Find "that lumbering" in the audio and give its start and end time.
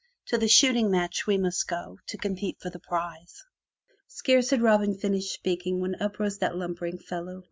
6.39-6.97